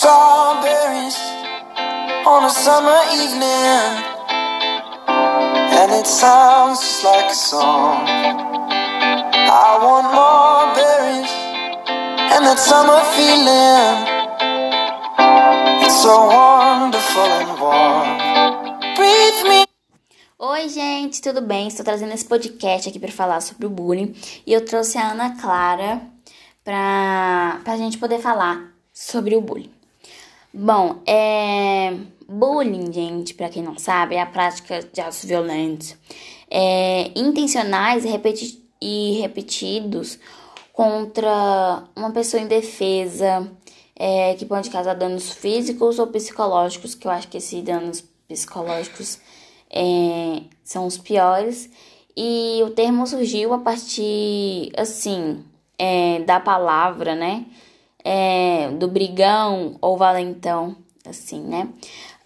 strawberries 0.00 1.18
on 2.24 2.44
a 2.46 2.48
summer 2.48 3.00
evening, 3.20 3.92
and 5.76 5.92
it 5.92 6.06
sounds 6.06 6.80
just 6.80 7.04
like 7.04 7.28
a 7.30 7.34
song. 7.34 8.08
I 8.08 9.76
want 9.84 10.08
more 10.16 10.72
berries 10.72 11.32
and 12.32 12.46
that 12.48 12.58
summer 12.58 13.00
feeling. 13.12 13.98
It's 15.84 16.00
so 16.00 16.16
wonderful 16.32 17.30
and 17.40 17.60
warm. 17.60 18.08
Breathe 18.96 19.42
me. 19.50 19.66
Oi, 20.38 20.68
gente, 20.70 21.20
tudo 21.20 21.42
bem? 21.42 21.68
Estou 21.68 21.84
trazendo 21.84 22.14
esse 22.14 22.24
podcast 22.24 22.88
aqui 22.88 22.98
para 22.98 23.12
falar 23.12 23.42
sobre 23.42 23.66
o 23.66 23.70
bullying 23.70 24.14
e 24.46 24.52
eu 24.54 24.64
trouxe 24.64 24.96
a 24.96 25.10
Ana 25.10 25.36
Clara 25.38 26.00
para 26.64 27.60
a 27.66 27.76
gente 27.76 27.98
poder 27.98 28.18
falar 28.18 28.72
sobre 28.94 29.36
o 29.36 29.42
bullying. 29.42 29.79
Bom, 30.52 30.96
é. 31.06 31.96
Bullying, 32.28 32.92
gente, 32.92 33.34
para 33.34 33.48
quem 33.48 33.60
não 33.60 33.76
sabe, 33.76 34.14
é 34.14 34.20
a 34.20 34.26
prática 34.26 34.80
de 34.92 35.00
atos 35.00 35.24
violentos 35.24 35.96
é, 36.48 37.10
intencionais 37.16 38.04
e, 38.04 38.08
repeti 38.08 38.64
e 38.80 39.18
repetidos 39.20 40.18
contra 40.72 41.84
uma 41.94 42.12
pessoa 42.12 42.40
indefesa, 42.40 43.50
é, 43.96 44.34
que 44.34 44.46
pode 44.46 44.70
causar 44.70 44.94
danos 44.94 45.30
físicos 45.32 45.98
ou 45.98 46.06
psicológicos, 46.06 46.94
que 46.94 47.06
eu 47.06 47.10
acho 47.10 47.28
que 47.28 47.36
esses 47.36 47.62
danos 47.62 48.04
psicológicos 48.28 49.18
é, 49.68 50.42
são 50.64 50.86
os 50.86 50.96
piores. 50.96 51.68
E 52.16 52.60
o 52.64 52.70
termo 52.70 53.06
surgiu 53.06 53.52
a 53.52 53.58
partir, 53.58 54.72
assim, 54.76 55.44
é, 55.78 56.20
da 56.20 56.40
palavra, 56.40 57.14
né? 57.14 57.44
É, 58.04 58.70
do 58.70 58.88
brigão 58.88 59.76
ou 59.80 59.96
valentão, 59.96 60.76
assim, 61.06 61.40
né? 61.42 61.68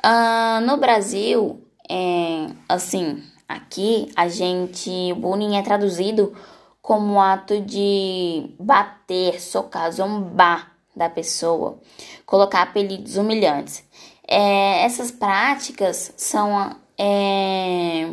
Ah, 0.03 0.61
no 0.63 0.77
Brasil, 0.77 1.63
é, 1.89 2.47
assim, 2.69 3.23
aqui 3.49 4.11
a 4.15 4.29
gente, 4.29 4.91
o 5.13 5.17
bullying 5.17 5.57
é 5.57 5.63
traduzido 5.63 6.35
como 6.83 7.21
ato 7.21 7.61
de 7.61 8.51
bater, 8.59 9.41
socar, 9.41 9.91
zombar 9.91 10.73
da 10.95 11.09
pessoa, 11.09 11.79
colocar 12.27 12.63
apelidos 12.63 13.17
humilhantes. 13.17 13.83
É, 14.29 14.85
essas 14.85 15.11
práticas 15.11 16.13
são, 16.17 16.77
é, 16.99 18.11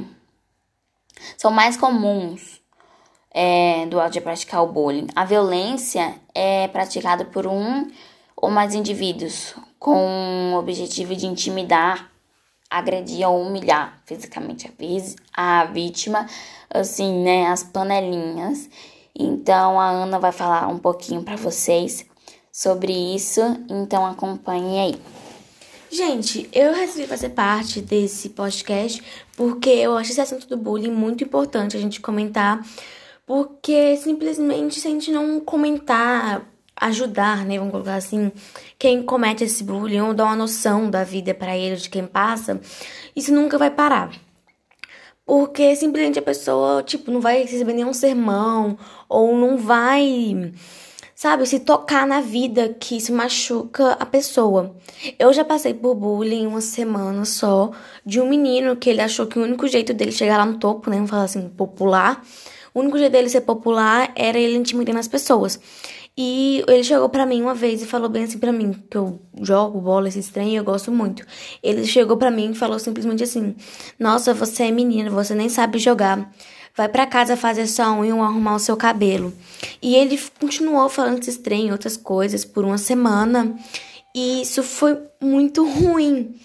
são 1.38 1.52
mais 1.52 1.76
comuns 1.76 2.61
é, 3.34 3.86
do 3.86 4.00
ato 4.00 4.14
de 4.14 4.22
praticar 4.22 4.64
o 4.64 4.68
bullying. 4.68 5.08
A 5.16 5.26
violência 5.26 6.16
é 6.36 6.68
praticada 6.68 7.26
por 7.26 7.48
um 7.48 7.90
ou 8.36 8.50
mais 8.50 8.74
indivíduos 8.74 9.56
com 9.80 10.54
o 10.54 10.58
objetivo 10.58 11.16
de 11.16 11.26
intimidar, 11.26 12.12
agredir 12.70 13.28
ou 13.28 13.42
humilhar 13.42 14.02
fisicamente 14.06 14.72
a, 15.34 15.66
vítima, 15.66 16.28
assim, 16.70 17.24
né, 17.24 17.48
as 17.48 17.64
panelinhas. 17.64 18.70
Então 19.18 19.80
a 19.80 19.90
Ana 19.90 20.20
vai 20.20 20.32
falar 20.32 20.68
um 20.68 20.78
pouquinho 20.78 21.24
para 21.24 21.36
vocês 21.36 22.06
sobre 22.52 22.94
isso, 22.94 23.42
então 23.70 24.06
acompanhe 24.06 24.80
aí. 24.80 25.02
Gente, 25.92 26.50
eu 26.54 26.74
resolvi 26.74 27.06
fazer 27.06 27.30
parte 27.30 27.82
desse 27.82 28.30
podcast 28.30 29.04
porque 29.36 29.70
eu 29.70 29.98
acho 29.98 30.12
esse 30.12 30.22
assunto 30.22 30.48
do 30.48 30.56
bullying 30.56 30.92
muito 30.92 31.24
importante 31.24 31.76
a 31.76 31.82
gente 31.82 32.00
comentar 32.00 32.66
porque 33.26 33.96
simplesmente 33.98 34.80
se 34.80 34.88
a 34.88 34.92
gente 34.92 35.12
não 35.12 35.40
comentar, 35.40 36.46
ajudar, 36.76 37.46
né, 37.46 37.58
vamos 37.60 37.72
colocar 37.72 37.96
assim, 37.96 38.32
quem 38.80 39.04
comete 39.04 39.44
esse 39.44 39.64
bullying 39.64 40.02
ou 40.02 40.14
dar 40.14 40.26
uma 40.26 40.36
noção 40.36 40.90
da 40.90 41.04
vida 41.04 41.34
para 41.34 41.56
ele, 41.56 41.76
de 41.76 41.90
quem 41.90 42.06
passa, 42.08 42.60
isso 43.16 43.32
nunca 43.34 43.58
vai 43.58 43.70
parar. 43.70 44.12
Porque 45.24 45.76
simplesmente 45.76 46.18
a 46.18 46.24
pessoa, 46.24 46.82
tipo, 46.82 47.12
não 47.12 47.22
vai 47.22 47.44
receber 47.44 47.74
nenhum 47.74 47.94
sermão 47.94 48.78
ou 49.08 49.38
não 49.38 49.56
vai, 49.58 50.52
sabe, 51.14 51.46
se 51.46 51.60
tocar 51.60 52.08
na 52.08 52.20
vida 52.20 52.76
que 52.80 52.98
isso 52.98 53.14
machuca 53.14 53.92
a 53.94 54.06
pessoa. 54.06 54.76
Eu 55.20 55.32
já 55.32 55.46
passei 55.46 55.74
por 55.76 55.94
bullying 55.94 56.48
uma 56.48 56.62
semana 56.62 57.24
só 57.24 57.72
de 58.04 58.20
um 58.20 58.28
menino 58.28 58.76
que 58.76 58.90
ele 58.90 59.02
achou 59.02 59.28
que 59.28 59.38
o 59.38 59.44
único 59.44 59.68
jeito 59.68 59.94
dele 59.94 60.12
chegar 60.12 60.38
lá 60.38 60.46
no 60.46 60.58
topo, 60.58 60.90
né, 60.90 60.96
vamos 60.96 61.12
falar 61.12 61.24
assim, 61.24 61.48
popular, 61.48 62.24
o 62.74 62.80
único 62.80 62.98
jeito 62.98 63.12
dele 63.12 63.30
ser 63.30 63.42
popular 63.42 64.12
era 64.16 64.38
ele 64.38 64.58
intimidando 64.58 65.00
as 65.00 65.08
pessoas. 65.08 65.60
E 66.18 66.64
ele 66.68 66.84
chegou 66.84 67.08
para 67.08 67.26
mim 67.26 67.42
uma 67.42 67.56
vez 67.56 67.82
e 67.82 67.86
falou 67.86 68.10
bem 68.10 68.24
assim 68.24 68.38
para 68.38 68.52
mim, 68.52 68.74
que 68.90 68.98
eu 68.98 69.22
jogo 69.42 69.80
bola 69.80 70.10
esse 70.10 70.32
trem 70.32 70.54
e 70.54 70.56
eu 70.58 70.64
gosto 70.64 70.92
muito. 70.92 71.26
Ele 71.64 71.86
chegou 71.86 72.18
para 72.18 72.30
mim 72.30 72.52
e 72.52 72.56
falou 72.56 72.78
simplesmente 72.80 73.24
assim: 73.24 73.56
"Nossa, 73.98 74.34
você 74.34 74.64
é 74.64 74.72
menina, 74.72 75.10
você 75.10 75.34
nem 75.34 75.48
sabe 75.48 75.80
jogar. 75.80 76.30
Vai 76.76 76.90
para 76.90 77.06
casa 77.06 77.38
fazer 77.38 77.68
sua 77.68 77.92
unha 77.94 78.16
ou 78.16 78.22
arrumar 78.22 78.56
o 78.56 78.60
seu 78.60 78.76
cabelo". 78.76 79.34
E 79.82 79.96
ele 79.96 80.20
continuou 80.40 80.90
falando 80.90 81.22
esse 81.22 81.40
trem 81.40 81.70
e 81.70 81.72
outras 81.72 81.96
coisas 81.96 82.44
por 82.44 82.66
uma 82.66 82.78
semana. 82.78 83.56
E 84.14 84.42
isso 84.42 84.62
foi 84.64 84.98
muito 85.22 85.66
ruim, 85.66 86.36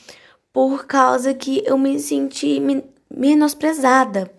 por 0.52 0.86
causa 0.86 1.34
que 1.34 1.62
eu 1.66 1.76
me 1.76 1.98
senti 1.98 2.62
menosprezada 3.12 4.30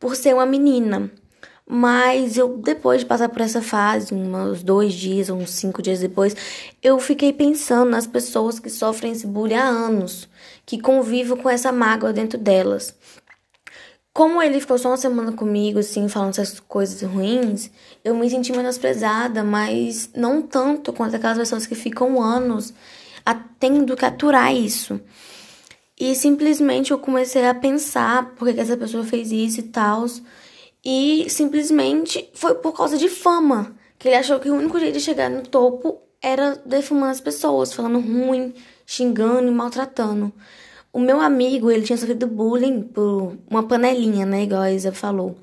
por 0.00 0.16
ser 0.16 0.34
uma 0.34 0.44
menina. 0.44 1.10
Mas 1.66 2.36
eu, 2.36 2.58
depois 2.58 3.00
de 3.00 3.06
passar 3.06 3.28
por 3.28 3.40
essa 3.40 3.62
fase, 3.62 4.14
uns 4.14 4.62
dois 4.62 4.92
dias, 4.92 5.30
uns 5.30 5.50
cinco 5.50 5.80
dias 5.80 6.00
depois, 6.00 6.36
eu 6.82 6.98
fiquei 6.98 7.32
pensando 7.32 7.90
nas 7.90 8.06
pessoas 8.06 8.58
que 8.58 8.68
sofrem 8.68 9.12
esse 9.12 9.26
bullying 9.26 9.54
há 9.54 9.64
anos, 9.64 10.28
que 10.66 10.78
convivem 10.78 11.36
com 11.36 11.48
essa 11.48 11.72
mágoa 11.72 12.12
dentro 12.12 12.38
delas. 12.38 12.94
Como 14.12 14.40
ele 14.40 14.60
ficou 14.60 14.78
só 14.78 14.90
uma 14.90 14.96
semana 14.96 15.32
comigo, 15.32 15.78
assim, 15.78 16.08
falando 16.08 16.30
essas 16.30 16.60
coisas 16.60 17.02
ruins, 17.02 17.70
eu 18.04 18.14
me 18.14 18.28
senti 18.30 18.52
menosprezada, 18.52 19.42
mas 19.42 20.10
não 20.14 20.42
tanto 20.42 20.92
quanto 20.92 21.16
aquelas 21.16 21.38
pessoas 21.38 21.66
que 21.66 21.74
ficam 21.74 22.22
anos 22.22 22.72
tendo 23.58 23.96
que 23.96 24.04
aturar 24.04 24.54
isso. 24.54 25.00
E 25.98 26.14
simplesmente 26.14 26.90
eu 26.90 26.98
comecei 26.98 27.46
a 27.46 27.54
pensar 27.54 28.34
por 28.34 28.52
que 28.52 28.60
essa 28.60 28.76
pessoa 28.76 29.04
fez 29.04 29.32
isso 29.32 29.60
e 29.60 29.62
tal. 29.62 30.04
E 30.84 31.26
simplesmente 31.30 32.28
foi 32.34 32.54
por 32.56 32.72
causa 32.72 32.98
de 32.98 33.08
fama. 33.08 33.74
Que 33.98 34.08
ele 34.08 34.16
achou 34.16 34.38
que 34.38 34.50
o 34.50 34.54
único 34.54 34.78
jeito 34.78 34.94
de 34.94 35.00
chegar 35.00 35.30
no 35.30 35.42
topo 35.42 36.02
era 36.20 36.60
defumando 36.66 37.12
as 37.12 37.20
pessoas, 37.20 37.72
falando 37.72 38.00
ruim, 38.00 38.52
xingando 38.84 39.48
e 39.48 39.50
maltratando. 39.50 40.32
O 40.92 41.00
meu 41.00 41.20
amigo, 41.20 41.70
ele 41.70 41.82
tinha 41.82 41.96
sofrido 41.96 42.26
bullying 42.26 42.82
por 42.82 43.36
uma 43.50 43.62
panelinha, 43.62 44.24
né? 44.24 44.44
Igual 44.44 44.62
a 44.62 44.72
Isa 44.72 44.92
falou. 44.92 45.36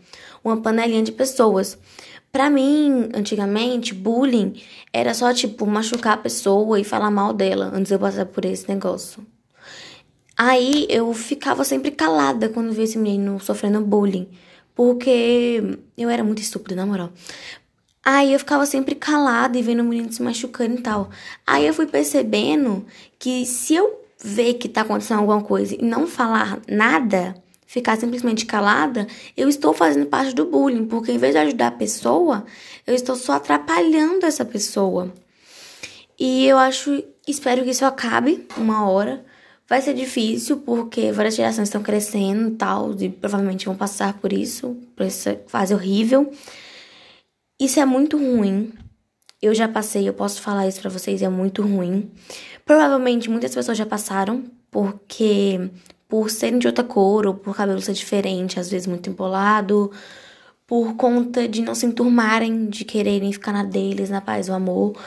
Uma 0.44 0.62
panelinha 0.62 1.04
de 1.04 1.12
pessoas. 1.12 1.78
Pra 2.32 2.50
mim, 2.50 3.10
antigamente, 3.14 3.94
bullying 3.94 4.54
era 4.94 5.14
só, 5.14 5.34
tipo, 5.34 5.66
machucar 5.66 6.14
a 6.14 6.18
pessoa 6.18 6.80
e 6.80 6.84
falar 6.84 7.12
mal 7.12 7.34
dela 7.34 7.70
antes 7.74 7.90
de 7.90 7.96
eu 7.96 8.00
passar 8.00 8.26
por 8.26 8.46
esse 8.46 8.70
negócio. 8.70 9.26
Aí 10.38 10.88
eu 10.90 11.14
ficava 11.14 11.64
sempre 11.64 11.92
calada 11.92 12.48
quando 12.48 12.72
via 12.72 12.86
esse 12.86 12.98
menino 12.98 13.40
sofrendo 13.40 13.82
bullying. 13.82 14.30
Porque 14.82 15.78
eu 15.96 16.10
era 16.10 16.24
muito 16.24 16.42
estúpida, 16.42 16.76
na 16.76 16.88
moral. 16.88 17.12
Aí 18.04 18.34
eu 18.34 18.40
ficava 18.40 18.66
sempre 18.66 18.96
calada 18.96 19.56
e 19.56 19.62
vendo 19.62 19.82
o 19.82 19.84
menino 19.84 20.12
se 20.12 20.24
machucando 20.24 20.80
e 20.80 20.82
tal. 20.82 21.12
Aí 21.46 21.68
eu 21.68 21.72
fui 21.72 21.86
percebendo 21.86 22.84
que 23.20 23.46
se 23.46 23.76
eu 23.76 24.04
ver 24.24 24.56
que 24.56 24.68
tá 24.68 24.82
acontecendo 24.82 25.20
alguma 25.20 25.44
coisa 25.44 25.76
e 25.76 25.84
não 25.84 26.08
falar 26.08 26.60
nada, 26.68 27.36
ficar 27.68 27.96
simplesmente 27.96 28.48
calada, 28.48 29.06
eu 29.38 29.48
estou 29.48 29.72
fazendo 29.72 30.08
parte 30.08 30.34
do 30.34 30.46
bullying, 30.46 30.88
porque 30.88 31.12
em 31.12 31.20
vez 31.20 31.34
de 31.34 31.38
ajudar 31.38 31.68
a 31.68 31.72
pessoa, 31.72 32.44
eu 32.88 32.96
estou 32.96 33.16
só 33.16 33.34
atrapalhando 33.34 34.26
essa 34.26 34.44
pessoa. 34.44 35.14
E 36.18 36.48
eu 36.48 36.58
acho, 36.58 37.04
espero 37.28 37.64
que 37.64 37.70
isso 37.70 37.86
acabe 37.86 38.48
uma 38.58 38.90
hora, 38.90 39.24
Vai 39.72 39.82
ser 39.82 39.94
difícil 39.94 40.58
porque 40.58 41.14
várias 41.14 41.34
gerações 41.34 41.70
estão 41.70 41.82
crescendo 41.82 42.50
e 42.50 42.56
tal, 42.56 42.94
e 43.00 43.08
provavelmente 43.08 43.68
vão 43.68 43.74
passar 43.74 44.20
por 44.20 44.34
isso, 44.34 44.76
por 44.98 45.06
essa 45.06 45.40
fase 45.48 45.74
horrível. 45.74 46.30
Isso 47.58 47.80
é 47.80 47.86
muito 47.86 48.18
ruim. 48.18 48.74
Eu 49.42 49.56
já 49.56 49.70
passei, 49.70 50.06
eu 50.06 50.14
posso 50.14 50.42
falar 50.42 50.68
isso 50.68 50.82
para 50.82 50.90
vocês, 50.90 51.22
é 51.22 51.30
muito 51.30 51.62
ruim. 51.62 52.12
Provavelmente 52.66 53.30
muitas 53.30 53.56
pessoas 53.56 53.78
já 53.78 53.86
passaram, 53.86 54.44
porque 54.70 55.70
por 56.06 56.30
serem 56.30 56.60
de 56.60 56.68
outra 56.68 56.84
cor 56.84 57.26
ou 57.26 57.34
por 57.34 57.56
cabelo 57.56 57.80
ser 57.80 57.94
diferente, 57.94 58.60
às 58.60 58.70
vezes 58.70 58.88
muito 58.88 59.10
empolado, 59.10 59.90
por 60.68 60.98
conta 60.98 61.48
de 61.48 61.62
não 61.62 61.76
se 61.76 61.86
enturmarem, 61.86 62.68
de 62.68 62.84
quererem 62.84 63.32
ficar 63.32 63.54
na 63.54 63.64
deles, 63.64 64.10
na 64.10 64.20
paz, 64.20 64.50
o 64.50 64.54
amor, 64.54 65.02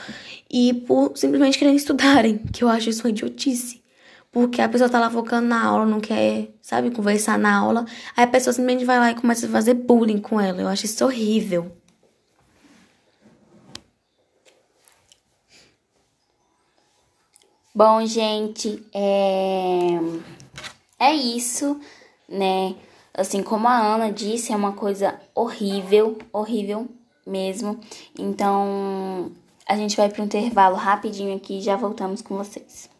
e 0.49 0.73
por 0.73 1.15
simplesmente 1.15 1.55
quererem 1.55 1.77
estudarem, 1.77 2.39
que 2.51 2.63
eu 2.63 2.67
acho 2.67 2.89
isso 2.89 3.03
uma 3.03 3.11
idiotice. 3.11 3.84
Porque 4.35 4.61
a 4.61 4.67
pessoa 4.67 4.89
tá 4.89 4.99
lá 4.99 5.09
focando 5.09 5.47
na 5.47 5.63
aula, 5.63 5.85
não 5.85 6.01
quer, 6.01 6.49
sabe, 6.61 6.91
conversar 6.91 7.39
na 7.39 7.57
aula. 7.57 7.85
Aí 8.17 8.25
a 8.25 8.27
pessoa 8.27 8.51
simplesmente 8.51 8.83
vai 8.83 8.99
lá 8.99 9.11
e 9.11 9.15
começa 9.15 9.47
a 9.47 9.49
fazer 9.49 9.75
bullying 9.75 10.19
com 10.19 10.41
ela. 10.41 10.61
Eu 10.61 10.67
acho 10.67 10.83
isso 10.83 11.05
horrível. 11.05 11.71
Bom, 17.73 18.05
gente, 18.05 18.85
é, 18.93 19.99
é 20.99 21.13
isso, 21.13 21.79
né? 22.27 22.75
Assim 23.13 23.41
como 23.41 23.69
a 23.69 23.77
Ana 23.77 24.11
disse, 24.11 24.51
é 24.51 24.55
uma 24.57 24.73
coisa 24.73 25.17
horrível, 25.33 26.17
horrível 26.33 26.89
mesmo. 27.25 27.79
Então, 28.19 29.31
a 29.65 29.77
gente 29.77 29.95
vai 29.95 30.09
para 30.09 30.21
um 30.21 30.25
intervalo 30.25 30.75
rapidinho 30.75 31.33
aqui 31.37 31.59
e 31.59 31.61
já 31.61 31.77
voltamos 31.77 32.21
com 32.21 32.35
vocês. 32.35 32.93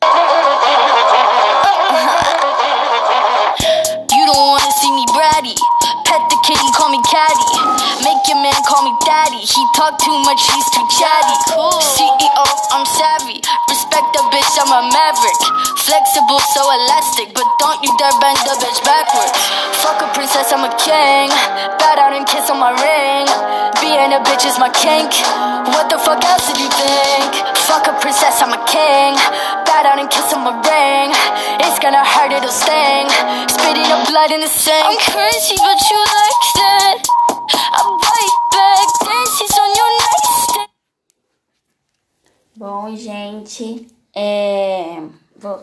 Talk 9.76 10.00
too 10.00 10.20
much, 10.24 10.40
he's 10.40 10.70
too 10.72 10.88
chatty. 10.88 11.36
CEO, 11.84 12.48
I'm 12.72 12.88
savvy. 12.88 13.44
Respect 13.68 14.08
the 14.16 14.24
bitch, 14.32 14.56
I'm 14.64 14.72
a 14.72 14.82
maverick. 14.88 15.40
Flexible, 15.84 16.40
so 16.56 16.64
elastic, 16.64 17.36
but 17.36 17.44
don't 17.60 17.84
you 17.84 17.92
dare 18.00 18.16
bend 18.24 18.40
the 18.48 18.56
bitch 18.56 18.80
backwards. 18.88 19.36
Fuck 19.84 20.00
a 20.00 20.08
princess, 20.16 20.56
I'm 20.56 20.64
a 20.64 20.72
king. 20.80 21.28
Bow 21.76 21.94
down 22.00 22.16
and 22.16 22.26
kiss 22.26 22.48
on 22.48 22.58
my 22.58 22.72
ring. 22.72 23.28
Being 23.84 24.16
a 24.16 24.24
bitch 24.24 24.48
is 24.48 24.56
my 24.58 24.72
kink. 24.72 25.12
What 25.76 25.92
the 25.92 26.00
fuck 26.00 26.24
else 26.24 26.48
did 26.48 26.58
you 26.58 26.72
think? 26.72 27.36
Fuck 27.68 27.92
a 27.92 27.94
princess, 28.00 28.40
I'm 28.40 28.56
a 28.56 28.62
king. 28.72 29.20
Bow 29.68 29.84
down 29.84 30.00
and 30.00 30.10
kiss 30.10 30.32
on 30.32 30.48
my 30.48 30.56
ring. 30.56 31.12
It's 31.68 31.78
gonna 31.84 32.02
hurt, 32.02 32.32
it'll 32.32 32.48
sting. 32.48 33.12
Spitting 33.52 33.92
up 33.92 34.08
blood 34.08 34.32
in 34.32 34.40
the 34.40 34.48
sink. 34.48 34.88
I'm 34.88 34.98
crazy, 35.04 35.60
but 35.60 35.80
you 35.84 36.00
like 36.00 36.44
that. 36.64 36.75
Bom, 42.58 42.96
gente, 42.96 43.86
é, 44.16 45.02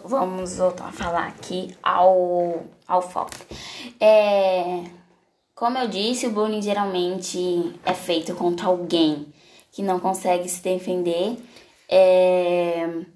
vamos 0.04 0.58
voltar 0.58 0.88
a 0.88 0.92
falar 0.92 1.26
aqui 1.26 1.74
ao, 1.82 2.64
ao 2.86 3.00
foco. 3.00 3.30
É, 3.98 4.84
como 5.54 5.78
eu 5.78 5.88
disse, 5.88 6.26
o 6.26 6.30
bullying 6.32 6.60
geralmente 6.60 7.80
é 7.82 7.94
feito 7.94 8.34
contra 8.34 8.66
alguém 8.66 9.32
que 9.70 9.82
não 9.82 9.98
consegue 9.98 10.46
se 10.50 10.62
defender 10.62 11.38
é, 11.88 13.06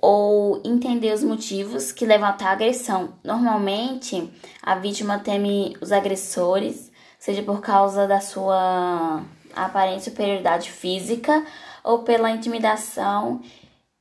ou 0.00 0.62
entender 0.64 1.12
os 1.12 1.24
motivos 1.24 1.90
que 1.90 2.06
levam 2.06 2.28
até 2.28 2.44
a 2.44 2.52
agressão. 2.52 3.14
Normalmente, 3.24 4.32
a 4.62 4.76
vítima 4.76 5.18
teme 5.18 5.76
os 5.80 5.90
agressores, 5.90 6.92
seja 7.18 7.42
por 7.42 7.60
causa 7.60 8.06
da 8.06 8.20
sua 8.20 9.20
aparente 9.52 10.04
superioridade 10.04 10.70
física 10.70 11.44
ou 11.84 12.00
pela 12.00 12.30
intimidação 12.30 13.40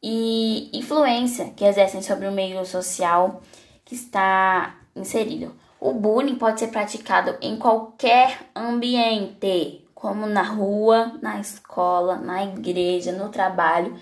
e 0.02 0.70
influência 0.74 1.52
que 1.56 1.64
exercem 1.64 2.02
sobre 2.02 2.28
o 2.28 2.32
meio 2.32 2.66
social 2.66 3.42
que 3.86 3.96
está 3.96 4.76
inserido. 4.96 5.56
O 5.80 5.94
bullying 5.94 6.36
pode 6.36 6.60
ser 6.60 6.68
praticado 6.68 7.38
em 7.42 7.58
qualquer 7.58 8.50
ambiente, 8.56 9.88
como 9.96 10.26
na 10.26 10.44
rua, 10.44 11.18
na 11.22 11.40
escola, 11.40 12.16
na 12.16 12.44
igreja, 12.44 13.12
no 13.12 13.30
trabalho 13.30 13.96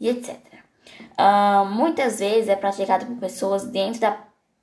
e 0.00 0.08
etc. 0.08 0.38
Ah, 1.16 1.64
muitas 1.64 2.18
vezes 2.18 2.48
é 2.48 2.56
praticado 2.56 3.06
por 3.06 3.16
pessoas 3.16 3.64
dentro 3.64 4.00
da 4.00 4.18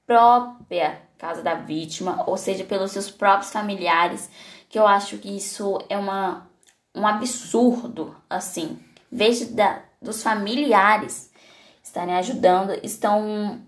própria 0.06 1.02
casa 1.18 1.44
da 1.44 1.54
vítima, 1.54 2.24
ou 2.26 2.38
seja, 2.38 2.64
pelos 2.64 2.92
seus 2.92 3.12
próprios 3.12 3.52
familiares, 3.52 4.30
que 4.70 4.80
eu 4.80 4.88
acho 4.88 5.18
que 5.18 5.36
isso 5.36 5.80
é 5.90 5.98
uma, 5.98 6.49
um 6.96 7.06
absurdo, 7.06 8.16
assim. 8.30 8.80
Vejo 9.12 9.54
da, 9.54 9.82
dos 10.02 10.22
familiares 10.22 11.32
estarem 11.84 12.16
ajudando, 12.16 12.74
estão, 12.84 13.62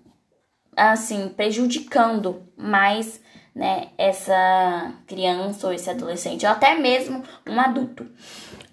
assim, 0.75 1.29
prejudicando 1.29 2.43
mais, 2.55 3.21
né, 3.53 3.89
essa 3.97 4.93
criança 5.07 5.67
ou 5.67 5.73
esse 5.73 5.89
adolescente, 5.89 6.45
ou 6.45 6.51
até 6.51 6.75
mesmo 6.75 7.23
um 7.47 7.59
adulto. 7.59 8.07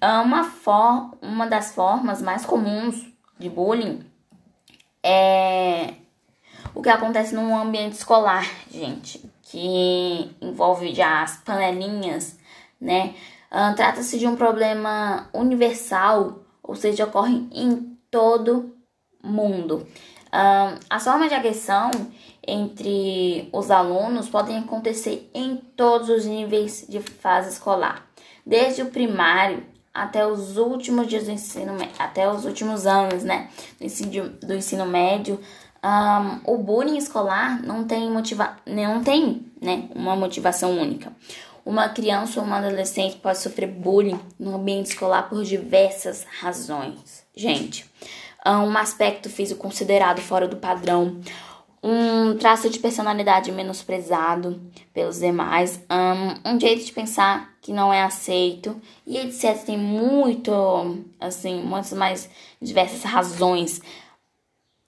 Ah, 0.01 0.23
Uma, 0.23 0.45
for, 0.45 1.17
uma 1.23 1.47
das 1.47 1.75
formas 1.75 2.21
mais 2.21 2.45
comuns 2.45 3.07
de 3.39 3.49
bullying 3.49 4.05
é 5.03 5.95
o 6.75 6.83
que 6.83 6.89
acontece 6.89 7.35
num 7.35 7.57
ambiente 7.57 7.95
escolar, 7.95 8.47
gente, 8.71 9.25
que 9.43 10.37
envolve 10.41 10.95
já 10.95 11.23
as 11.23 11.39
panelinhas, 11.39 12.39
né? 12.81 13.15
Ah, 13.51 13.73
Trata-se 13.75 14.19
de 14.19 14.27
um 14.27 14.37
problema 14.37 15.29
universal, 15.33 16.41
ou 16.63 16.75
seja, 16.75 17.05
ocorre 17.05 17.47
em 17.53 17.99
todo 18.11 18.75
mundo. 19.23 19.87
Ah, 20.31 20.75
as 20.91 21.05
formas 21.05 21.29
de 21.29 21.35
agressão 21.35 21.91
entre 22.47 23.49
os 23.53 23.71
alunos 23.71 24.29
podem 24.29 24.59
acontecer 24.59 25.31
em 25.35 25.57
todos 25.77 26.09
os 26.09 26.25
níveis 26.25 26.87
de 26.89 27.01
fase 27.01 27.51
escolar, 27.51 28.07
desde 28.45 28.83
o 28.83 28.87
primário 28.91 29.65
até 29.93 30.27
os 30.27 30.57
últimos 30.57 31.07
dias 31.07 31.25
do 31.25 31.33
ensino 31.33 31.77
até 31.99 32.31
os 32.31 32.45
últimos 32.45 32.87
anos, 32.87 33.25
né, 33.25 33.49
do 33.79 33.85
ensino, 33.85 34.29
do 34.29 34.55
ensino 34.55 34.87
médio. 34.87 35.41
Ahn, 35.83 36.41
o 36.45 36.59
bullying 36.59 36.97
escolar 36.97 37.63
não 37.63 37.85
tem 37.85 38.11
motiva 38.11 38.57
não 38.67 39.03
tem, 39.03 39.47
né, 39.61 39.89
uma 39.95 40.17
motivação 40.17 40.79
única. 40.79 41.13
Uma 41.69 41.91
criança 41.91 42.41
ou 42.41 42.47
uma 42.47 42.57
adolescente 42.57 43.17
pode 43.17 43.41
sofrer 43.41 43.69
bullying 43.69 44.19
no 44.39 44.55
ambiente 44.55 44.87
escolar 44.87 45.29
por 45.29 45.45
diversas 45.45 46.25
razões. 46.41 47.27
Gente, 47.37 47.85
um 48.47 48.75
aspecto 48.79 49.29
físico 49.29 49.61
considerado 49.61 50.19
fora 50.23 50.49
do 50.49 50.57
padrão, 50.57 51.21
um 51.83 52.35
traço 52.39 52.71
de 52.71 52.79
personalidade 52.79 53.53
menosprezado 53.53 54.59
pelos 54.95 55.19
demais, 55.19 55.79
um, 55.91 56.55
um 56.55 56.59
jeito 56.59 56.87
de 56.87 56.93
pensar 56.93 57.53
que 57.61 57.71
não 57.71 57.93
é 57.93 58.03
aceito 58.03 58.81
e 59.07 59.19
etc. 59.19 59.63
Tem 59.67 59.77
muito, 59.77 60.51
assim, 61.21 61.61
muitas 61.63 61.93
mais 61.93 62.31
diversas 62.63 63.03
razões 63.03 63.83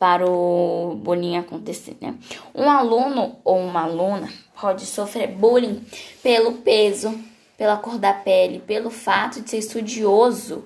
para 0.00 0.25
o 0.26 0.94
bullying 0.97 1.37
acontecer, 1.37 1.94
né? 2.00 2.14
Um 2.55 2.70
aluno 2.70 3.37
ou 3.44 3.58
uma 3.58 3.82
aluna 3.82 4.32
pode 4.58 4.87
sofrer 4.87 5.29
bullying 5.29 5.85
pelo 6.23 6.55
peso, 6.55 7.23
pela 7.58 7.76
cor 7.76 7.99
da 7.99 8.14
pele, 8.14 8.61
pelo 8.61 8.88
fato 8.88 9.43
de 9.43 9.50
ser 9.50 9.58
estudioso, 9.58 10.64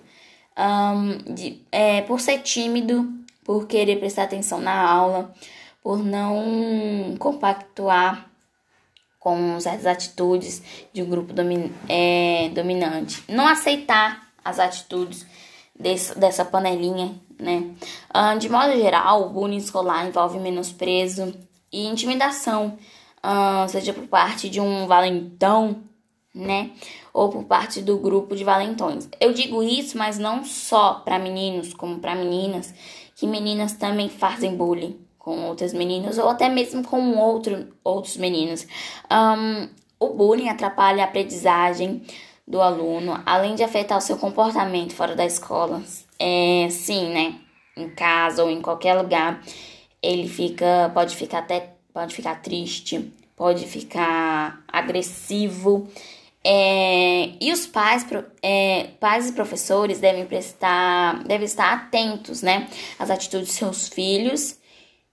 ahn, 0.57 1.19
de, 1.35 1.61
é, 1.73 2.03
por 2.03 2.21
ser 2.21 2.43
tímido, 2.43 3.13
por 3.43 3.67
querer 3.67 3.99
prestar 3.99 4.23
atenção 4.23 4.61
na 4.61 4.89
aula, 4.89 5.35
por 5.83 5.99
não 5.99 7.17
compactuar 7.19 8.31
com 9.19 9.59
certas 9.59 9.87
atitudes 9.87 10.63
de 10.93 11.03
um 11.03 11.11
grupo 11.11 11.35
é, 11.89 12.51
dominante, 12.51 13.25
não 13.29 13.49
aceitar 13.49 14.29
as 14.45 14.61
atitudes 14.61 15.27
desse, 15.79 16.19
dessa 16.19 16.45
panelinha, 16.45 17.15
né? 17.39 17.71
Ah, 18.11 18.35
de 18.37 18.49
modo 18.49 18.73
geral, 18.73 19.27
o 19.27 19.31
bullying 19.31 19.57
escolar 19.57 20.07
envolve 20.07 20.39
menosprezo 20.39 21.35
e 21.73 21.87
intimidação, 21.87 22.79
ah, 23.23 23.67
seja 23.69 23.93
por 23.93 24.07
parte 24.07 24.49
de 24.49 24.61
um 24.61 24.87
valentão, 24.87 25.83
né? 26.35 26.71
Ou 27.13 27.29
por 27.29 27.45
parte 27.45 27.81
do 27.81 27.99
grupo 27.99 28.35
de 28.35 28.45
valentões. 28.45 29.09
Eu 29.21 29.33
digo 29.33 29.63
isso, 29.63 29.97
mas 29.97 30.19
não 30.19 30.45
só 30.45 30.95
para 30.95 31.19
meninos, 31.19 31.75
como 31.75 31.99
para 31.99 32.15
meninas, 32.15 32.75
que 33.15 33.27
meninas 33.27 33.75
também 33.75 34.09
fazem 34.09 34.57
bullying 34.57 34.99
com 35.25 35.47
outras 35.47 35.73
meninas 35.73 36.19
ou 36.19 36.29
até 36.29 36.51
mesmo 36.51 36.85
com 36.85 37.17
outro, 37.17 37.69
outros 37.83 38.17
meninos. 38.19 38.67
Ahn, 39.09 39.69
o 39.99 40.11
bullying 40.11 40.49
atrapalha 40.49 41.03
a 41.03 41.07
aprendizagem 41.07 42.03
do 42.47 42.61
aluno, 42.61 43.21
além 43.25 43.55
de 43.55 43.63
afetar 43.63 43.99
o 43.99 44.01
seu 44.01 44.17
comportamento 44.19 44.95
fora 44.95 45.15
da 45.17 45.25
escola. 45.25 45.83
É, 46.19 46.69
sim, 46.71 47.09
né? 47.11 47.41
Em 47.77 47.89
casa 47.91 48.45
ou 48.45 48.51
em 48.51 48.61
qualquer 48.61 48.95
lugar, 48.95 49.43
ele 50.03 50.29
fica, 50.29 50.91
pode 50.95 51.17
ficar 51.17 51.39
até, 51.39 51.75
pode 51.93 52.15
ficar 52.15 52.41
triste, 52.43 53.13
pode 53.37 53.67
ficar 53.67 54.63
agressivo. 54.69 55.89
É, 56.47 57.31
e 57.41 57.51
os 57.53 57.67
pais, 57.67 58.07
é, 58.43 58.89
pais 59.01 59.31
e 59.31 59.33
professores 59.33 59.99
devem 59.99 60.27
prestar, 60.27 61.25
devem 61.25 61.47
estar 61.47 61.73
atentos, 61.73 62.43
né, 62.43 62.69
às 62.99 63.09
atitudes 63.11 63.49
de 63.49 63.55
seus 63.55 63.89
filhos 63.89 64.59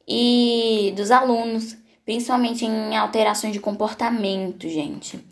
e 0.06 0.94
dos 0.98 1.10
alunos, 1.10 1.78
principalmente 2.04 2.66
em 2.66 2.98
alterações 2.98 3.54
de 3.54 3.62
comportamento, 3.62 4.68
gente. 4.68 5.24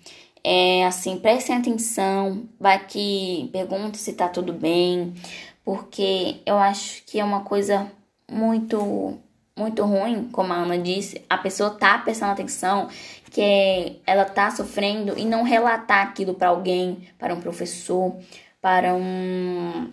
É 0.44 0.86
assim, 0.86 1.18
prestem 1.18 1.58
atenção, 1.58 2.48
vai 2.60 2.86
que 2.86 3.50
pergunta 3.52 3.98
se 3.98 4.14
tá 4.14 4.30
tudo 4.30 4.54
bem, 4.54 5.14
porque 5.66 6.38
eu 6.46 6.58
acho 6.58 7.04
que 7.06 7.20
é 7.20 7.24
uma 7.24 7.42
coisa 7.42 7.92
muito 8.30 9.18
muito 9.58 9.84
ruim, 9.84 10.30
como 10.32 10.54
a 10.54 10.56
Ana 10.56 10.78
disse, 10.78 11.22
a 11.30 11.38
pessoa 11.38 11.72
tá 11.72 11.98
prestando 11.98 12.32
atenção 12.32 12.88
que 13.30 14.00
ela 14.08 14.24
tá 14.24 14.50
sofrendo 14.52 15.20
e 15.20 15.26
não 15.26 15.44
relatar 15.44 16.08
aquilo 16.08 16.34
para 16.34 16.48
alguém, 16.48 17.10
para 17.18 17.34
um 17.34 17.42
professor, 17.42 18.16
para 18.62 18.96
um 18.96 19.92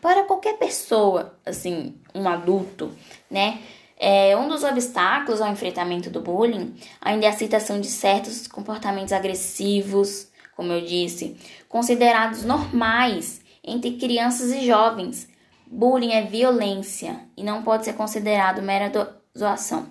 para 0.00 0.24
qualquer 0.24 0.56
pessoa, 0.58 1.34
assim, 1.44 1.96
um 2.14 2.28
adulto, 2.28 2.92
né? 3.30 3.58
É, 3.98 4.36
um 4.36 4.48
dos 4.48 4.62
obstáculos 4.62 5.40
ao 5.40 5.50
enfrentamento 5.50 6.08
do 6.08 6.20
bullying 6.20 6.74
ainda 7.00 7.26
é 7.26 7.28
a 7.28 7.32
aceitação 7.32 7.80
de 7.80 7.88
certos 7.88 8.46
comportamentos 8.46 9.12
agressivos, 9.12 10.28
como 10.56 10.72
eu 10.72 10.80
disse, 10.80 11.36
considerados 11.68 12.44
normais 12.44 13.40
entre 13.64 13.92
crianças 13.92 14.52
e 14.52 14.64
jovens. 14.64 15.28
Bullying 15.66 16.12
é 16.12 16.22
violência 16.22 17.20
e 17.36 17.42
não 17.42 17.62
pode 17.62 17.84
ser 17.84 17.94
considerado 17.94 18.62
mera 18.62 18.90
zoação. 19.36 19.86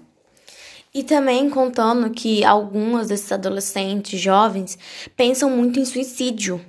E 0.94 1.04
também 1.04 1.50
contando 1.50 2.10
que 2.10 2.44
algumas 2.44 3.10
desses 3.10 3.32
adolescentes 3.32 4.20
jovens 4.20 4.80
pensam 5.16 5.50
muito 5.50 5.80
em 5.80 5.86
suicídio 5.86 6.60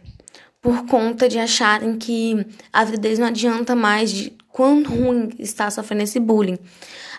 por 0.61 0.87
conta 0.87 1.28
de 1.28 1.38
acharem 1.38 1.97
que 1.97 2.47
a 2.73 2.85
vida 2.85 2.99
deles 2.99 3.18
não 3.18 3.28
adianta 3.28 3.75
mais 3.75 4.11
de 4.11 4.37
quão 4.49 4.83
ruim 4.83 5.30
está 5.38 5.71
sofrendo 5.71 6.02
esse 6.02 6.18
bullying. 6.18 6.59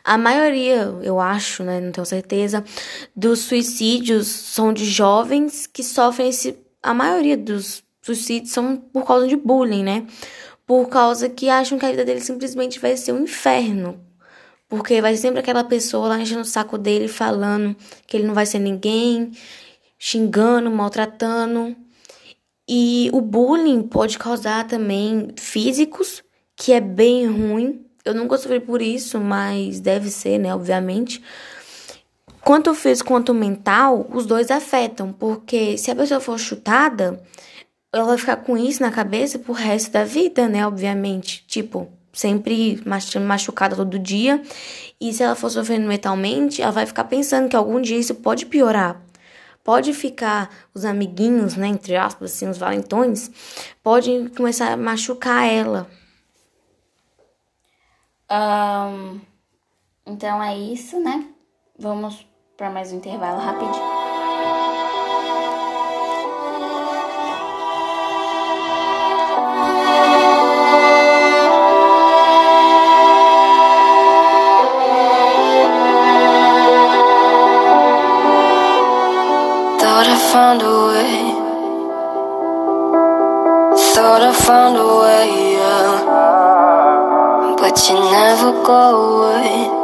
A 0.04 0.18
maioria, 0.18 0.96
eu 1.04 1.20
acho, 1.20 1.64
né, 1.64 1.80
não 1.80 1.92
tenho 1.92 2.06
certeza, 2.06 2.64
dos 3.16 3.40
suicídios 3.40 4.28
são 4.28 4.74
de 4.74 4.86
jovens 4.86 5.68
que 5.68 5.84
sofrem 5.84 6.30
esse. 6.30 6.58
A 6.82 6.94
maioria 6.94 7.38
dos 7.38 7.84
suicídios 8.02 8.52
são 8.52 8.78
por 8.78 9.06
causa 9.06 9.28
de 9.28 9.36
bullying, 9.36 9.84
né? 9.84 10.08
Por 10.66 10.88
causa 10.88 11.30
que 11.30 11.50
acham 11.50 11.78
que 11.78 11.86
a 11.86 11.92
vida 11.92 12.06
dele 12.06 12.22
simplesmente 12.22 12.80
vai 12.80 12.96
ser 12.96 13.12
um 13.12 13.24
inferno. 13.24 14.00
Porque 14.68 15.02
vai 15.02 15.18
sempre 15.18 15.40
aquela 15.40 15.64
pessoa 15.64 16.10
lá 16.10 16.20
enchendo 16.20 16.42
o 16.42 16.46
saco 16.46 16.78
dele, 16.78 17.08
falando 17.08 17.76
que 18.06 18.16
ele 18.16 18.28
não 18.28 18.36
vai 18.36 18.46
ser 18.46 18.60
ninguém, 18.60 19.32
xingando, 19.98 20.70
maltratando. 20.70 21.76
E 22.68 23.10
o 23.12 23.20
bullying 23.20 23.82
pode 23.82 24.20
causar 24.20 24.68
também 24.68 25.30
físicos, 25.36 26.24
que 26.56 26.72
é 26.72 26.80
bem 26.80 27.26
ruim, 27.26 27.84
eu 28.06 28.14
nunca 28.14 28.38
sofri 28.38 28.60
por 28.60 28.82
isso, 28.82 29.20
mas 29.20 29.80
deve 29.80 30.10
ser, 30.10 30.38
né? 30.38 30.54
Obviamente. 30.54 31.22
Quanto 32.42 32.74
físico 32.74 33.10
quanto 33.10 33.34
mental, 33.34 34.08
os 34.14 34.26
dois 34.26 34.50
afetam, 34.50 35.12
porque 35.12 35.78
se 35.78 35.92
a 35.92 35.96
pessoa 35.96 36.20
for 36.20 36.40
chutada, 36.40 37.22
ela 37.94 38.06
vai 38.06 38.18
ficar 38.18 38.38
com 38.38 38.58
isso 38.58 38.82
na 38.82 38.90
cabeça 38.90 39.38
pro 39.38 39.54
resto 39.54 39.92
da 39.92 40.04
vida, 40.04 40.48
né? 40.48 40.66
Obviamente. 40.66 41.44
Tipo, 41.48 41.92
sempre 42.14 42.82
machucada 43.26 43.76
todo 43.76 44.00
dia. 44.00 44.42
E 45.00 45.14
se 45.14 45.24
ela 45.24 45.36
for 45.36 45.50
sofrendo 45.50 45.88
mentalmente, 45.88 46.62
ela 46.62 46.72
vai 46.72 46.86
ficar 46.86 47.06
pensando 47.06 47.50
que 47.50 47.56
algum 47.56 47.80
dia 47.82 47.98
isso 47.98 48.16
pode 48.16 48.46
piorar. 48.46 49.02
Pode 49.64 49.94
ficar 49.94 50.50
os 50.74 50.86
amiguinhos, 50.86 51.56
né, 51.56 51.68
entre 51.68 51.96
aspas, 51.96 52.32
assim, 52.32 52.50
os 52.50 52.58
valentões, 52.58 53.30
podem 53.84 54.28
começar 54.28 54.72
a 54.72 54.78
machucar 54.78 55.46
ela. 55.46 55.88
Um, 58.32 59.20
então 60.06 60.42
é 60.42 60.58
isso, 60.58 61.00
né? 61.00 61.28
Vamos 61.78 62.28
para 62.58 62.70
mais 62.70 62.92
um 62.92 62.98
intervalo 62.98 63.40
rapidinho. 63.40 63.99
Never 88.12 88.52
go 88.64 88.84
away. 89.22 89.80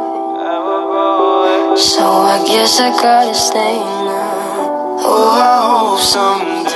So 1.76 2.02
I 2.02 2.42
guess 2.46 2.80
I 2.80 2.90
gotta 2.90 3.34
stay 3.34 3.78
now. 3.78 4.98
Oh, 5.08 5.30
I 5.36 5.56
hope 5.68 6.00
someday 6.00 6.75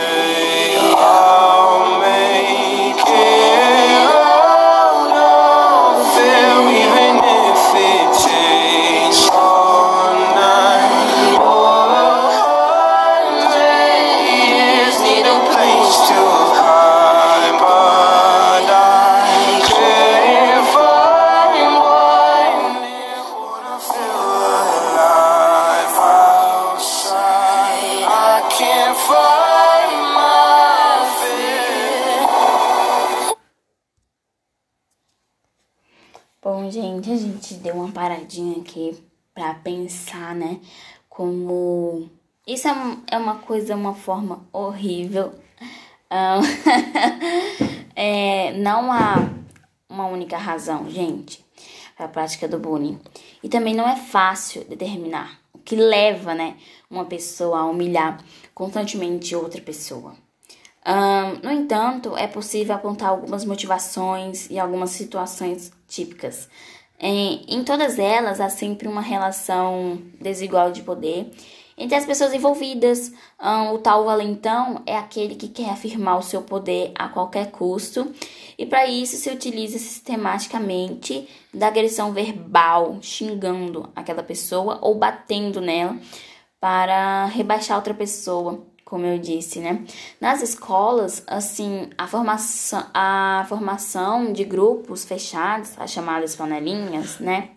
paradinha 38.30 38.58
aqui 38.58 38.96
pra 39.34 39.54
pensar, 39.54 40.34
né? 40.34 40.60
Como 41.08 42.08
isso 42.46 42.68
é, 42.68 42.72
um- 42.72 43.02
é 43.10 43.18
uma 43.18 43.36
coisa, 43.36 43.74
uma 43.74 43.94
forma 43.94 44.46
horrível. 44.52 45.32
Ahn, 46.08 46.40
é, 47.96 48.52
não 48.52 48.92
há 48.92 49.16
uma 49.88 50.06
única 50.06 50.36
razão, 50.36 50.88
gente, 50.88 51.44
para 51.96 52.06
a 52.06 52.08
prática 52.08 52.46
do 52.46 52.58
bullying. 52.58 53.00
E 53.42 53.48
também 53.48 53.74
não 53.74 53.88
é 53.88 53.96
fácil 53.96 54.64
determinar 54.64 55.40
o 55.52 55.58
que 55.58 55.74
leva, 55.76 56.34
né, 56.34 56.56
uma 56.88 57.04
pessoa 57.04 57.60
a 57.60 57.64
humilhar 57.66 58.22
constantemente 58.54 59.34
outra 59.34 59.60
pessoa. 59.60 60.14
Ahn, 60.84 61.40
no 61.42 61.50
entanto, 61.50 62.16
é 62.16 62.26
possível 62.26 62.74
apontar 62.74 63.10
algumas 63.10 63.44
motivações 63.44 64.48
e 64.48 64.58
algumas 64.58 64.90
situações 64.90 65.70
típicas. 65.86 66.48
Em, 67.00 67.42
em 67.48 67.64
todas 67.64 67.98
elas, 67.98 68.40
há 68.40 68.50
sempre 68.50 68.86
uma 68.86 69.00
relação 69.00 70.02
desigual 70.20 70.70
de 70.70 70.82
poder 70.82 71.30
entre 71.80 71.96
as 71.96 72.04
pessoas 72.04 72.34
envolvidas. 72.34 73.10
Ahn, 73.38 73.72
o 73.72 73.78
tal 73.78 74.04
valentão 74.04 74.82
é 74.84 74.96
aquele 74.96 75.34
que 75.34 75.48
quer 75.48 75.70
afirmar 75.70 76.18
o 76.18 76.22
seu 76.22 76.42
poder 76.42 76.92
a 76.94 77.08
qualquer 77.08 77.50
custo, 77.50 78.12
e 78.58 78.66
para 78.66 78.86
isso 78.86 79.16
se 79.16 79.30
utiliza 79.30 79.78
sistematicamente 79.78 81.26
da 81.52 81.68
agressão 81.68 82.12
verbal, 82.12 82.98
xingando 83.00 83.88
aquela 83.96 84.22
pessoa 84.22 84.78
ou 84.82 84.94
batendo 84.94 85.62
nela 85.62 85.96
para 86.60 87.24
rebaixar 87.24 87.78
outra 87.78 87.94
pessoa, 87.94 88.60
como 88.90 89.06
eu 89.06 89.20
disse, 89.20 89.60
né? 89.60 89.84
Nas 90.20 90.42
escolas, 90.42 91.22
assim, 91.28 91.88
a 91.96 92.08
formação, 92.08 92.84
a 92.92 93.46
formação 93.48 94.32
de 94.32 94.42
grupos 94.42 95.04
fechados, 95.04 95.70
as 95.78 95.92
chamadas 95.92 96.34
panelinhas, 96.34 97.20
né? 97.20 97.50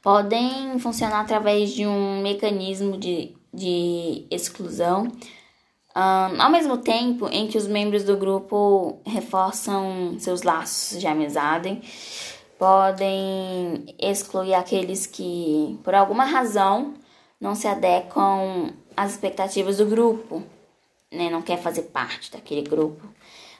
Podem 0.00 0.78
funcionar 0.78 1.20
através 1.20 1.70
de 1.70 1.84
um 1.84 2.22
mecanismo 2.22 2.96
de, 2.96 3.34
de 3.52 4.24
exclusão, 4.30 5.10
Ahn, 5.96 6.40
ao 6.40 6.50
mesmo 6.50 6.78
tempo 6.78 7.28
em 7.28 7.46
que 7.46 7.56
os 7.56 7.68
membros 7.68 8.02
do 8.04 8.16
grupo 8.16 9.00
reforçam 9.06 10.16
seus 10.18 10.42
laços 10.42 11.00
de 11.00 11.06
amizade, 11.06 11.80
podem 12.58 13.84
excluir 13.98 14.54
aqueles 14.54 15.06
que, 15.06 15.78
por 15.84 15.94
alguma 15.94 16.24
razão, 16.24 16.94
não 17.40 17.54
se 17.54 17.68
adequam 17.68 18.72
às 18.96 19.12
expectativas 19.12 19.78
do 19.78 19.86
grupo, 19.86 20.42
né? 21.10 21.30
Não 21.30 21.42
quer 21.42 21.58
fazer 21.58 21.82
parte 21.82 22.30
daquele 22.30 22.62
grupo. 22.62 23.06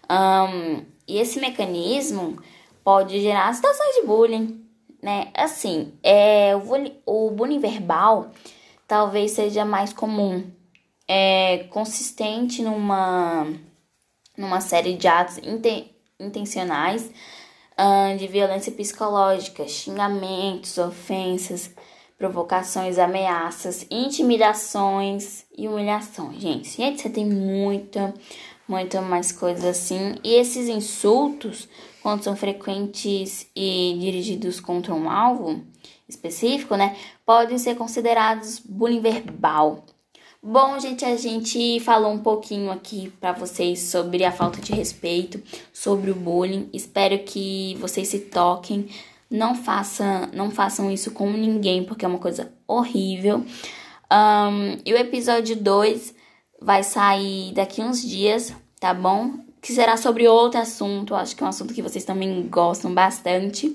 Ahn, 0.08 0.84
e 1.06 1.18
esse 1.18 1.40
mecanismo 1.40 2.38
pode 2.82 3.20
gerar 3.20 3.54
situações 3.54 3.96
de 3.96 4.06
bullying, 4.06 4.64
né? 5.02 5.30
Assim, 5.34 5.92
é, 6.02 6.54
o, 6.56 6.60
bullying, 6.60 6.96
o 7.06 7.30
bullying 7.30 7.58
verbal 7.58 8.30
talvez 8.86 9.32
seja 9.32 9.64
mais 9.64 9.92
comum, 9.92 10.44
é 11.08 11.64
consistente 11.70 12.62
numa, 12.62 13.46
numa 14.36 14.60
série 14.60 14.94
de 14.94 15.06
atos 15.06 15.38
inten- 15.38 15.90
intencionais 16.18 17.10
ahn, 17.76 18.16
de 18.16 18.26
violência 18.26 18.72
psicológica, 18.72 19.66
xingamentos, 19.68 20.78
ofensas, 20.78 21.70
provocações, 22.18 22.98
ameaças, 22.98 23.86
intimidações 23.90 25.44
e 25.56 25.68
humilhações. 25.68 26.40
Gente, 26.40 26.76
gente, 26.76 27.02
você 27.02 27.10
tem 27.10 27.26
muita, 27.26 28.14
muita 28.68 29.00
mais 29.00 29.32
coisas 29.32 29.64
assim. 29.64 30.14
E 30.22 30.34
esses 30.34 30.68
insultos, 30.68 31.68
quando 32.02 32.22
são 32.22 32.36
frequentes 32.36 33.46
e 33.54 33.96
dirigidos 34.00 34.60
contra 34.60 34.94
um 34.94 35.10
alvo 35.10 35.62
específico, 36.08 36.76
né, 36.76 36.96
podem 37.24 37.58
ser 37.58 37.74
considerados 37.76 38.60
bullying 38.60 39.00
verbal. 39.00 39.84
Bom, 40.46 40.78
gente, 40.78 41.06
a 41.06 41.16
gente 41.16 41.80
falou 41.80 42.12
um 42.12 42.18
pouquinho 42.18 42.70
aqui 42.70 43.10
para 43.18 43.32
vocês 43.32 43.80
sobre 43.80 44.26
a 44.26 44.30
falta 44.30 44.60
de 44.60 44.74
respeito, 44.74 45.42
sobre 45.72 46.10
o 46.10 46.14
bullying. 46.14 46.68
Espero 46.70 47.18
que 47.20 47.74
vocês 47.80 48.08
se 48.08 48.18
toquem. 48.18 48.86
Não 49.30 49.54
façam, 49.54 50.28
não 50.32 50.50
façam 50.50 50.90
isso 50.90 51.10
com 51.10 51.30
ninguém, 51.30 51.84
porque 51.84 52.04
é 52.04 52.08
uma 52.08 52.18
coisa 52.18 52.52
horrível. 52.66 53.44
Um, 54.12 54.78
e 54.84 54.92
o 54.92 54.96
episódio 54.96 55.56
2 55.56 56.14
vai 56.60 56.82
sair 56.82 57.52
daqui 57.52 57.82
uns 57.82 58.02
dias, 58.02 58.54
tá 58.78 58.94
bom? 58.94 59.32
Que 59.60 59.72
será 59.72 59.96
sobre 59.96 60.28
outro 60.28 60.60
assunto. 60.60 61.14
Acho 61.14 61.34
que 61.34 61.42
é 61.42 61.46
um 61.46 61.48
assunto 61.48 61.74
que 61.74 61.82
vocês 61.82 62.04
também 62.04 62.46
gostam 62.48 62.92
bastante. 62.92 63.74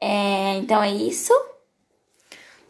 É, 0.00 0.56
então 0.58 0.82
é 0.82 0.92
isso. 0.92 1.32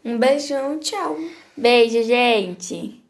Um 0.03 0.17
beijão, 0.17 0.79
tchau. 0.79 1.17
Beijo, 1.55 2.01
gente! 2.03 3.00